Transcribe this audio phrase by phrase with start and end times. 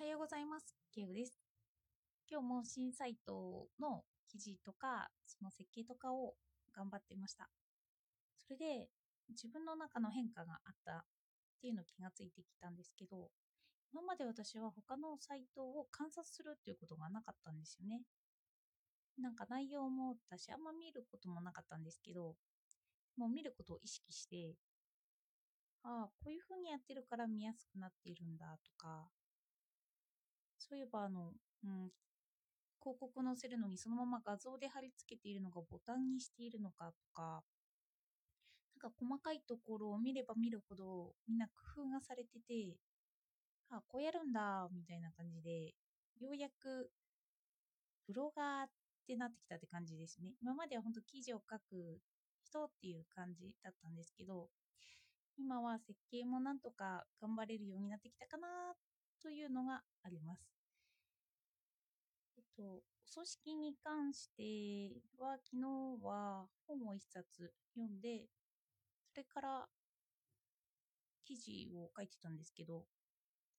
[0.00, 0.74] はようございます。
[0.94, 1.38] ケウです。
[2.26, 4.00] 今日も新サイトの
[4.32, 6.32] 記事とか、その設計とかを
[6.74, 7.50] 頑張ってました。
[8.38, 8.88] それで
[9.28, 11.04] 自分の中の変化があったっ
[11.60, 13.28] ていうの気がついてきたんですけど、
[13.92, 18.00] 今まで私は他のサイトを観察するっていうことがなかったんですよね。
[19.20, 22.36] なんか内容も私あんま見ることもなかったんですけど、
[23.18, 24.54] もう見ることを意識して、
[25.82, 29.10] ああ、こういう風にやってるから見やすくなっているんだとか、
[30.70, 31.32] そういえばあの、
[31.64, 31.90] うん、
[32.80, 37.42] 広告載せるのにそのまま画像で貼り付けているのがボタンにしているのかとか、
[38.80, 42.76] なんか細かいところを見れば見るほどみんな工夫がされてて、
[43.68, 45.74] あ、こうやるんだ、みたいな感じで、
[46.20, 46.90] ようやく
[48.06, 48.68] ブロガーっ
[49.08, 50.34] てなってきたって感じですね。
[50.40, 51.98] 今までは本当記事を書く
[52.44, 54.48] 人っていう感じだったんですけど、
[55.36, 58.46] 今は設計もなんとか頑張れるようになってきたかな
[59.20, 60.59] というのがあります。
[62.60, 62.82] えっと、お
[63.14, 68.26] 組織に関しては昨日は本を一冊読んで、
[69.08, 69.66] それから
[71.24, 72.84] 記事を書いてたんですけど、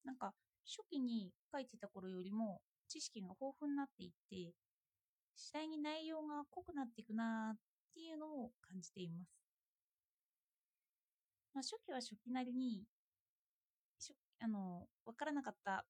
[0.06, 0.34] なんか
[0.66, 4.54] 初期に書いてた頃よりも知識が豊富になっていって、
[5.36, 7.58] 次第に内容が濃くなっていくなっ
[7.96, 9.32] ていうのを感じています。
[11.54, 12.84] まあ、初期は初期なりに、
[13.98, 15.86] しょあの、わからなかった、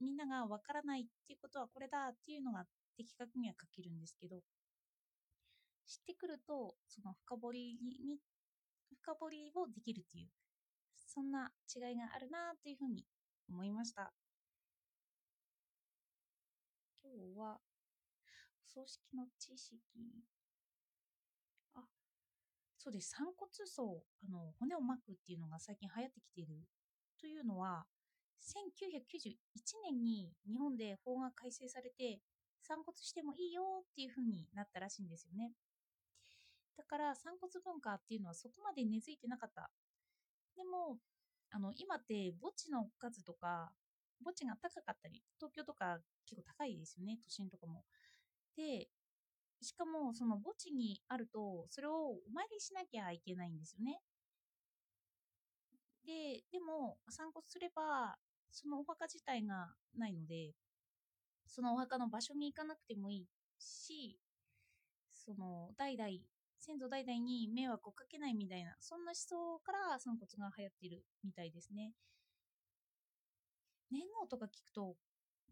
[0.00, 2.64] みんながわからないっていうことはこれだっていうのが
[2.96, 4.42] 的確には書けるんですけど、
[5.86, 8.18] 知ってくると、その深掘りに、
[9.02, 10.28] 深掘りをできるっていう、
[10.96, 13.04] そんな違いがあるなっていうふうに
[13.48, 14.12] 思いました。
[17.02, 17.60] 今日は、
[18.62, 19.76] お葬式の知識。
[21.74, 21.84] あ、
[22.78, 23.10] そうです。
[23.10, 26.66] 散骨葬、あの、骨を巻くっていうのが最近流行ってきている
[27.20, 27.86] というのは、
[28.44, 29.36] 1991
[29.84, 32.20] 年に日本で法が改正されて、
[32.60, 35.52] 散骨してもいいよっていう風になったらしいんですよね。
[36.76, 39.70] だから散骨文化っていうのはそこまで根付いてなかった。
[40.56, 40.98] でも、
[41.50, 43.70] あの、今って墓地の数とか、
[44.24, 47.84] 墓地が高かったり、東京とか結構高いですよね、都心とかも。
[48.56, 48.88] で、
[49.62, 54.00] しかもその墓地にあると、それをお参りしなきゃいけないんですよね。
[56.04, 58.16] で、でも散骨すれば、
[58.54, 60.52] そのお墓自体がないので、
[61.46, 63.26] そのお墓の場所に行かなくてもいい
[63.58, 64.16] し、
[65.10, 66.08] その代々、
[66.60, 71.92] 先祖代々に迷惑をかけないみたいな、そんな思想から散骨が流行ってるみたいですね。
[73.90, 74.94] 年号とか聞くと、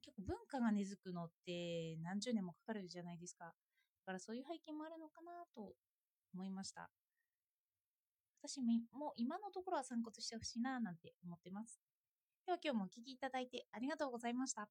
[0.01, 3.47] 結構文化が根付くのって何十年もかかるじゃないですか。
[3.47, 3.53] だ
[4.07, 5.75] からそういう背景もあるのかなと
[6.35, 6.89] 思いました。
[8.41, 11.81] 私も今のところは散骨してほしいななんて思ってます。
[12.47, 14.69] では今日もお聴きいただいてありがとうございました。